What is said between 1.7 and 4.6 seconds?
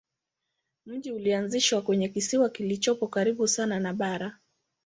kwenye kisiwa kilichopo karibu sana na bara.